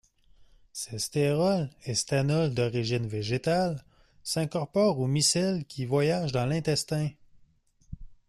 [0.73, 3.85] Ces stérols et stanols d'origine végétale
[4.23, 7.09] s'incorporent aux micelles qui voyagent dans l'intestin.